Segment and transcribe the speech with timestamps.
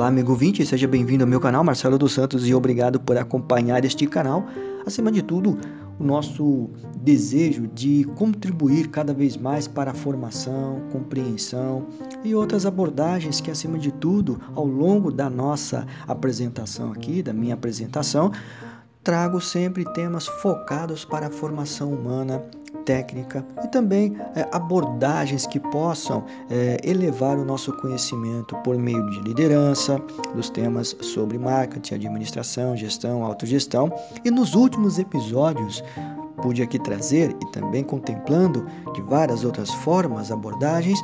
[0.00, 3.84] Olá, amigo 20, seja bem-vindo ao meu canal, Marcelo dos Santos, e obrigado por acompanhar
[3.84, 4.46] este canal.
[4.86, 5.58] Acima de tudo,
[5.98, 11.86] o nosso desejo de contribuir cada vez mais para a formação, compreensão
[12.24, 17.52] e outras abordagens que, acima de tudo, ao longo da nossa apresentação aqui, da minha
[17.52, 18.32] apresentação,
[19.02, 22.44] trago sempre temas focados para a formação humana
[22.84, 29.20] técnica e também é, abordagens que possam é, elevar o nosso conhecimento por meio de
[29.20, 30.00] liderança,
[30.34, 33.92] dos temas sobre marketing, administração, gestão, autogestão.
[34.24, 35.82] E nos últimos episódios
[36.42, 41.00] pude aqui trazer e também contemplando de várias outras formas, abordagens,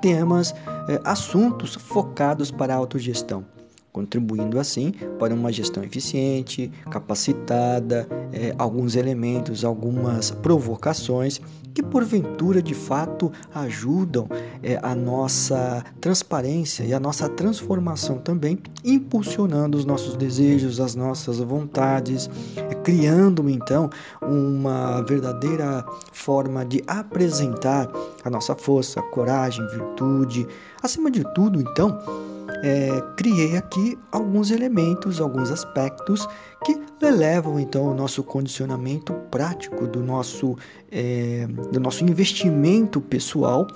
[0.00, 0.54] temas,
[0.88, 3.44] é, assuntos focados para a autogestão
[3.92, 11.40] contribuindo assim para uma gestão eficiente, capacitada, é, alguns elementos, algumas provocações
[11.74, 14.28] que porventura de fato ajudam
[14.62, 21.38] é, a nossa transparência e a nossa transformação também, impulsionando os nossos desejos, as nossas
[21.38, 23.88] vontades, é, criando então
[24.20, 27.88] uma verdadeira forma de apresentar
[28.24, 30.46] a nossa força, coragem, virtude,
[30.82, 31.98] acima de tudo, então
[32.62, 36.28] é, criei aqui alguns elementos, alguns aspectos
[36.64, 40.56] que elevam então o nosso condicionamento prático do nosso,
[40.90, 43.66] é, do nosso investimento pessoal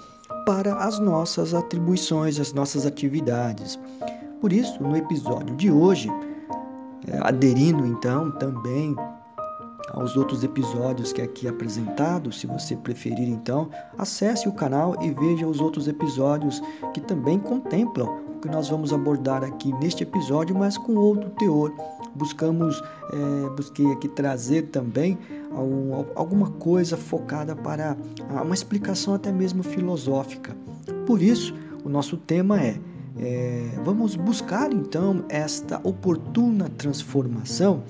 [0.44, 3.78] para as nossas atribuições, as nossas atividades.
[4.40, 6.10] Por isso, no episódio de hoje,
[7.08, 8.94] é, aderindo então também
[9.92, 15.10] aos outros episódios que é aqui apresentados, se você preferir então, acesse o canal e
[15.10, 16.60] veja os outros episódios
[16.92, 21.72] que também contemplam que nós vamos abordar aqui neste episódio, mas com outro teor.
[22.14, 22.78] Buscamos,
[23.10, 25.18] é, busquei aqui trazer também
[25.50, 27.96] algum, alguma coisa focada para
[28.44, 30.54] uma explicação até mesmo filosófica.
[31.06, 32.78] Por isso, o nosso tema é,
[33.18, 37.82] é vamos buscar então esta oportuna transformação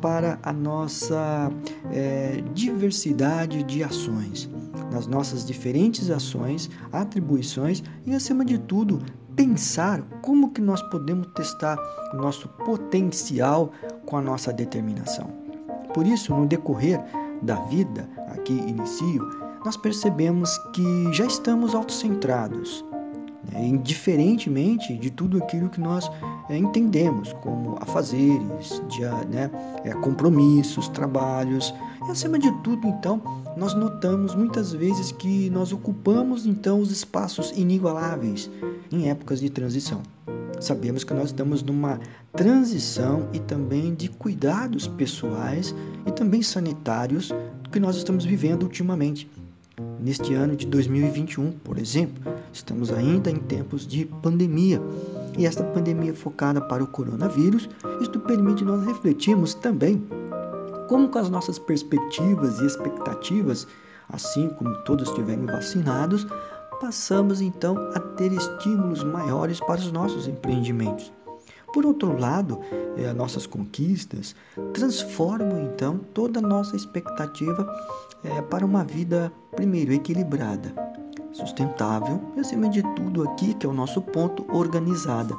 [0.00, 1.50] para a nossa
[1.90, 4.48] é, diversidade de ações,
[4.92, 9.00] nas nossas diferentes ações, atribuições e, acima de tudo,
[9.40, 11.78] pensar como que nós podemos testar
[12.12, 13.72] o nosso potencial
[14.04, 15.30] com a nossa determinação.
[15.94, 17.02] Por isso, no decorrer
[17.40, 19.26] da vida, aqui inicio,
[19.64, 22.84] nós percebemos que já estamos autocentrados,
[23.50, 23.64] né?
[23.66, 26.10] indiferentemente de tudo aquilo que nós
[26.50, 29.00] é, entendemos como afazeres, de,
[29.34, 29.50] né,
[29.84, 31.72] é, compromissos, trabalhos.
[32.06, 33.22] E acima de tudo, então,
[33.56, 38.50] nós notamos muitas vezes que nós ocupamos então os espaços inigualáveis
[38.90, 40.02] em épocas de transição.
[40.60, 41.98] Sabemos que nós estamos numa
[42.32, 45.74] transição e também de cuidados pessoais
[46.06, 47.32] e também sanitários
[47.70, 49.30] que nós estamos vivendo ultimamente.
[49.98, 52.22] Neste ano de 2021, por exemplo,
[52.52, 54.80] estamos ainda em tempos de pandemia
[55.38, 57.68] e esta pandemia focada para o coronavírus,
[58.00, 60.02] isto permite nós refletirmos também
[60.90, 63.64] como com as nossas perspectivas e expectativas,
[64.08, 66.26] assim como todos estiverem vacinados,
[66.80, 71.12] passamos então a ter estímulos maiores para os nossos empreendimentos.
[71.72, 72.58] Por outro lado,
[72.96, 74.34] eh, nossas conquistas
[74.74, 77.72] transformam então toda a nossa expectativa
[78.24, 80.74] eh, para uma vida, primeiro, equilibrada,
[81.32, 85.36] sustentável e, acima de tudo, aqui que é o nosso ponto, organizada.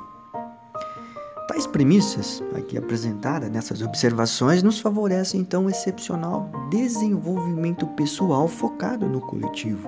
[1.52, 9.20] Tais premissas, aqui apresentadas nessas observações, nos favorecem então um excepcional desenvolvimento pessoal focado no
[9.20, 9.86] coletivo,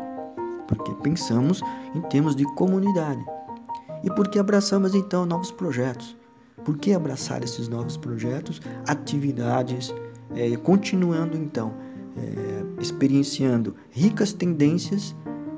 [0.68, 1.62] porque pensamos
[1.96, 3.24] em termos de comunidade
[4.04, 6.18] e porque abraçamos então novos projetos.
[6.66, 9.96] Por que abraçar esses novos projetos, atividades,
[10.36, 11.74] é, continuando então
[12.18, 15.16] é, experienciando ricas tendências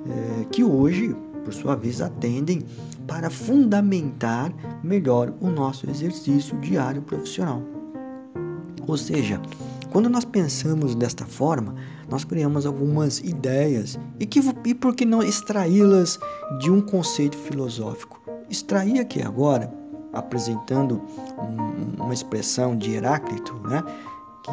[0.08, 2.64] é, que hoje, por sua vez, atendem
[3.08, 4.52] para fundamentar
[4.84, 7.62] melhor o nosso exercício diário profissional.
[8.88, 9.40] Ou seja,
[9.92, 11.76] quando nós pensamos desta forma,
[12.10, 16.20] nós criamos algumas ideias e, que, e por que não extraí-las
[16.60, 18.20] de um conceito filosófico?
[18.50, 19.74] Extrair aqui agora,
[20.12, 21.02] apresentando
[21.40, 23.84] um, uma expressão de Heráclito, né?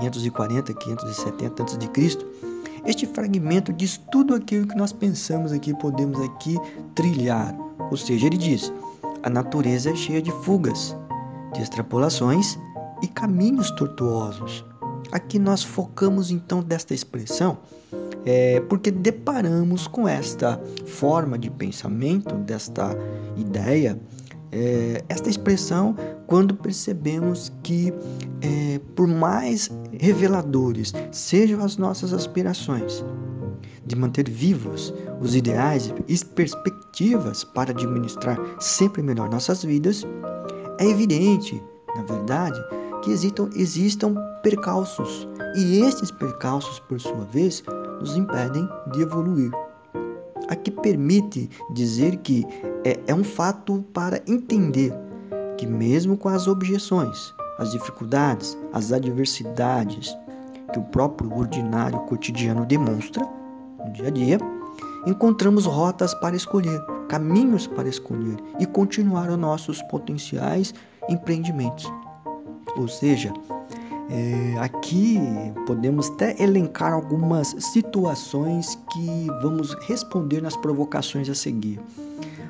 [0.00, 2.51] 540, 570 a.C.,
[2.84, 6.56] este fragmento diz tudo aquilo que nós pensamos aqui, podemos aqui
[6.94, 7.54] trilhar.
[7.90, 8.72] Ou seja, ele diz:
[9.22, 10.96] a natureza é cheia de fugas,
[11.54, 12.58] de extrapolações
[13.02, 14.64] e caminhos tortuosos.
[15.10, 17.58] Aqui nós focamos então desta expressão
[18.24, 22.96] é, porque deparamos com esta forma de pensamento, desta
[23.36, 23.98] ideia,
[24.50, 25.96] é, esta expressão
[26.32, 27.92] quando percebemos que,
[28.40, 29.70] é, por mais
[30.00, 33.04] reveladores sejam as nossas aspirações,
[33.84, 40.06] de manter vivos os ideais e perspectivas para administrar sempre melhor nossas vidas,
[40.78, 41.62] É evidente,
[41.94, 42.58] na verdade,
[43.02, 47.62] que existam, existam percalços e estes percalços, por sua vez,
[48.00, 49.50] nos impedem de evoluir.
[50.48, 52.46] Aqui permite dizer que
[52.84, 54.94] é, é um fato para entender
[55.56, 60.16] que, mesmo com as objeções, as dificuldades, as adversidades
[60.72, 63.26] que o próprio ordinário cotidiano demonstra
[63.84, 64.38] no dia a dia,
[65.06, 70.74] encontramos rotas para escolher, caminhos para escolher e continuar os nossos potenciais
[71.08, 71.90] empreendimentos.
[72.76, 73.32] Ou seja,
[74.10, 75.18] é, aqui
[75.66, 81.80] podemos até elencar algumas situações que vamos responder nas provocações a seguir.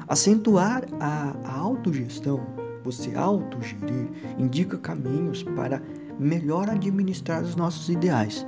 [0.08, 2.40] Acentuar a, a autogestão,
[2.84, 4.08] você autogerir,
[4.38, 5.82] indica caminhos para
[6.18, 8.46] melhor administrar os nossos ideais.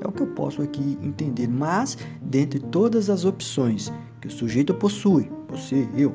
[0.00, 4.72] É o que eu posso aqui entender, mas dentre todas as opções que o sujeito
[4.74, 6.14] possui, você, eu,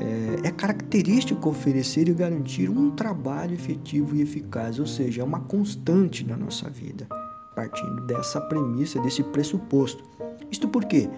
[0.00, 5.40] é, é característico oferecer e garantir um trabalho efetivo e eficaz, ou seja, é uma
[5.40, 7.06] constante na nossa vida,
[7.54, 10.04] partindo dessa premissa, desse pressuposto.
[10.50, 11.08] Isto porque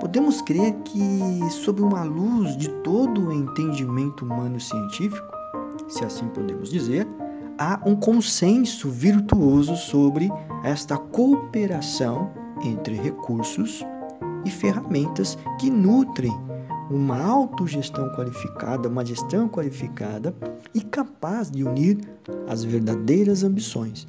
[0.00, 5.26] podemos crer que, sob uma luz de todo o entendimento humano científico,
[5.88, 7.06] se assim podemos dizer,
[7.58, 10.30] há um consenso virtuoso sobre
[10.64, 12.30] esta cooperação
[12.62, 13.84] entre recursos
[14.44, 16.32] e ferramentas que nutrem
[16.90, 20.34] uma autogestão qualificada, uma gestão qualificada
[20.74, 21.98] e capaz de unir
[22.48, 24.06] as verdadeiras ambições,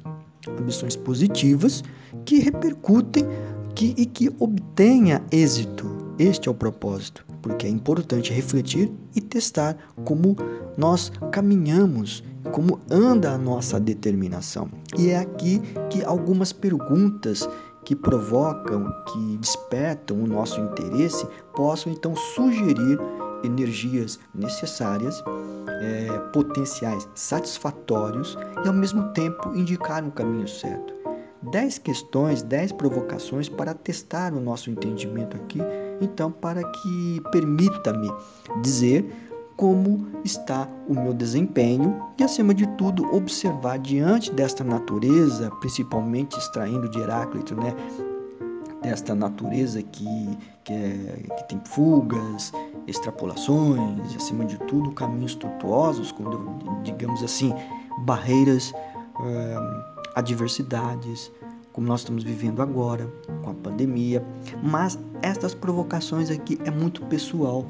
[0.58, 1.82] ambições positivas
[2.24, 3.24] que repercutem
[3.74, 5.86] que, e que obtenha êxito.
[6.18, 10.36] Este é o propósito, porque é importante refletir e testar como
[10.76, 12.22] nós caminhamos,
[12.52, 14.68] como anda a nossa determinação.
[14.98, 17.48] E é aqui que algumas perguntas
[17.84, 22.98] que provocam, que despertam o nosso interesse, possam então sugerir
[23.42, 25.22] energias necessárias,
[25.80, 30.99] é, potenciais satisfatórios e ao mesmo tempo indicar um caminho certo.
[31.42, 35.58] Dez questões, dez provocações para testar o nosso entendimento aqui,
[36.00, 38.10] então para que permita-me
[38.62, 39.10] dizer
[39.56, 46.88] como está o meu desempenho e, acima de tudo, observar diante desta natureza, principalmente extraindo
[46.88, 47.74] de Heráclito, né,
[48.82, 52.52] desta natureza que, que, é, que tem fugas,
[52.86, 57.52] extrapolações, acima de tudo, caminhos tortuosos, quando, digamos assim,
[57.98, 58.72] barreiras,
[60.14, 61.30] adversidades,
[61.72, 63.10] como nós estamos vivendo agora,
[63.42, 64.24] com a pandemia.
[64.62, 67.66] Mas estas provocações aqui é muito pessoal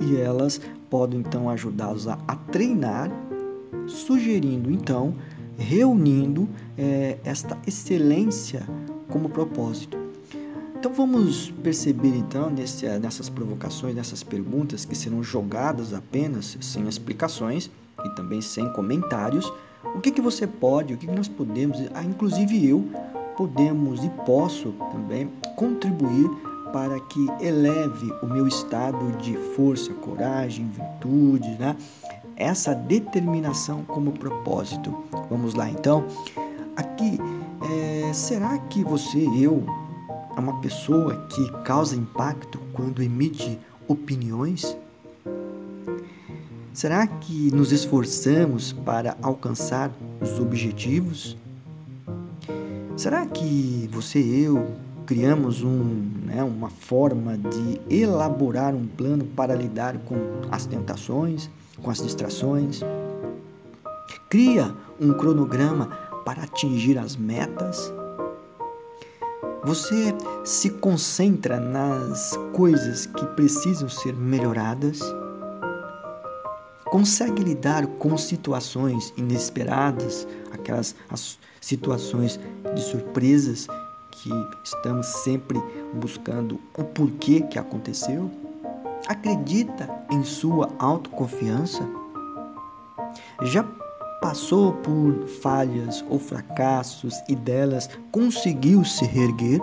[0.00, 0.60] e elas
[0.90, 3.10] podem então ajudá-los a, a, treinar,
[3.86, 5.14] sugerindo então,
[5.58, 8.66] reunindo é, esta excelência
[9.08, 9.96] como propósito.
[10.78, 17.70] Então vamos perceber então nesse, nessas provocações, nessas perguntas que serão jogadas apenas sem explicações
[18.04, 19.50] e também sem comentários,
[19.94, 22.84] o que, que você pode, o que, que nós podemos, ah, inclusive eu,
[23.36, 26.28] podemos e posso também contribuir
[26.72, 31.76] para que eleve o meu estado de força, coragem, virtude, né?
[32.36, 34.94] essa determinação como propósito.
[35.30, 36.04] Vamos lá então.
[36.76, 37.18] Aqui,
[37.62, 39.64] é, será que você, eu,
[40.36, 43.58] é uma pessoa que causa impacto quando emite
[43.88, 44.76] opiniões?
[46.76, 49.90] Será que nos esforçamos para alcançar
[50.20, 51.34] os objetivos?
[52.98, 59.54] Será que você e eu criamos um, né, uma forma de elaborar um plano para
[59.54, 60.16] lidar com
[60.50, 61.48] as tentações,
[61.82, 62.82] com as distrações.
[64.28, 65.86] Cria um cronograma
[66.26, 67.90] para atingir as metas.
[69.64, 70.14] Você
[70.44, 75.00] se concentra nas coisas que precisam ser melhoradas.
[76.96, 80.96] Consegue lidar com situações inesperadas, aquelas
[81.60, 82.40] situações
[82.74, 83.66] de surpresas
[84.10, 84.30] que
[84.64, 85.62] estamos sempre
[85.92, 88.30] buscando o porquê que aconteceu?
[89.06, 91.86] Acredita em sua autoconfiança?
[93.42, 93.62] Já
[94.22, 99.60] passou por falhas ou fracassos e delas conseguiu se reerguer?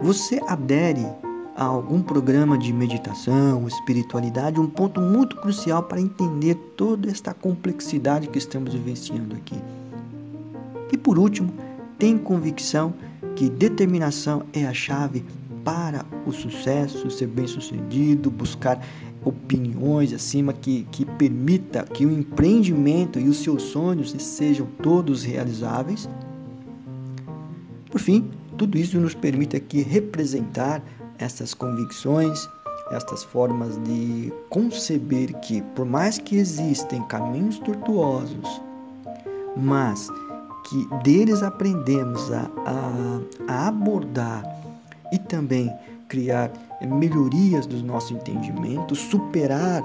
[0.00, 1.06] Você adere
[1.60, 8.28] a algum programa de meditação, espiritualidade, um ponto muito crucial para entender toda esta complexidade
[8.28, 9.56] que estamos vivenciando aqui.
[10.90, 11.52] E por último,
[11.98, 12.94] tem convicção
[13.36, 15.22] que determinação é a chave
[15.62, 18.82] para o sucesso, ser bem-sucedido, buscar
[19.22, 26.08] opiniões acima que, que permita que o empreendimento e os seus sonhos sejam todos realizáveis.
[27.90, 30.82] Por fim, tudo isso nos permite aqui representar
[31.20, 32.48] essas convicções,
[32.90, 38.60] estas formas de conceber que, por mais que existem caminhos tortuosos,
[39.56, 40.08] mas
[40.68, 44.42] que deles aprendemos a, a, a abordar
[45.12, 45.72] e também
[46.08, 46.50] criar
[46.82, 49.84] melhorias do nosso entendimento, superar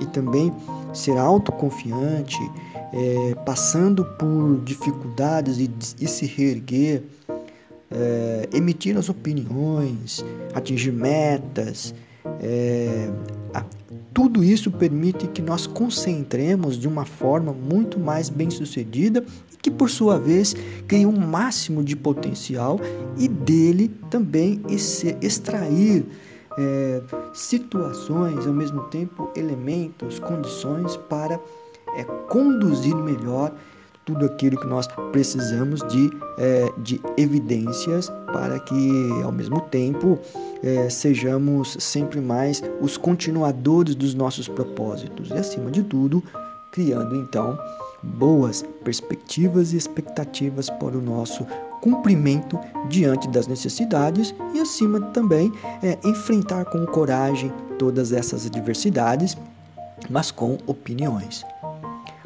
[0.00, 0.52] e também
[0.92, 2.38] ser autoconfiante,
[2.92, 7.02] é, passando por dificuldades e, e se reerguer,
[7.94, 11.94] é, emitir as opiniões, atingir metas,
[12.40, 13.10] é,
[13.54, 13.64] a,
[14.12, 19.70] tudo isso permite que nós concentremos de uma forma muito mais bem sucedida e que,
[19.70, 20.54] por sua vez,
[20.86, 22.78] crie um máximo de potencial
[23.18, 24.60] e dele também
[25.20, 26.04] extrair
[26.58, 31.40] é, situações, ao mesmo tempo elementos, condições para
[31.96, 33.52] é, conduzir melhor
[34.04, 40.18] tudo aquilo que nós precisamos de, é, de evidências para que, ao mesmo tempo,
[40.62, 46.22] é, sejamos sempre mais os continuadores dos nossos propósitos e, acima de tudo,
[46.70, 47.58] criando então
[48.02, 51.46] boas perspectivas e expectativas para o nosso
[51.80, 59.36] cumprimento diante das necessidades e, acima também, é, enfrentar com coragem todas essas adversidades,
[60.08, 61.44] mas com opiniões.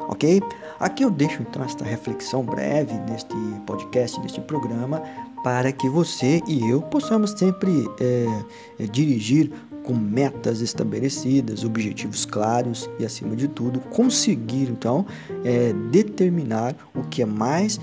[0.07, 0.41] Ok?
[0.79, 3.35] Aqui eu deixo então esta reflexão breve neste
[3.65, 5.01] podcast, neste programa,
[5.43, 9.51] para que você e eu possamos sempre é, dirigir
[9.83, 15.05] com metas estabelecidas, objetivos claros e, acima de tudo, conseguir então
[15.45, 17.79] é, determinar o que é mais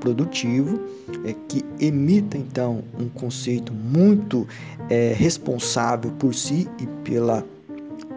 [0.00, 0.80] produtivo,
[1.24, 4.48] é, que emita então um conceito muito
[4.88, 7.44] é, responsável por si e pela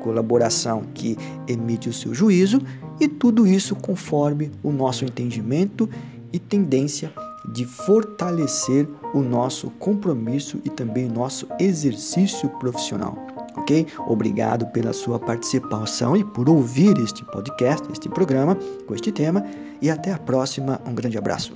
[0.01, 2.62] colaboração que emite o seu juízo,
[2.99, 5.89] e tudo isso conforme o nosso entendimento
[6.31, 7.11] e tendência
[7.53, 13.17] de fortalecer o nosso compromisso e também o nosso exercício profissional.
[13.55, 13.87] Ok?
[14.07, 19.45] Obrigado pela sua participação e por ouvir este podcast, este programa com este tema.
[19.81, 20.81] E até a próxima.
[20.85, 21.53] Um grande abraço.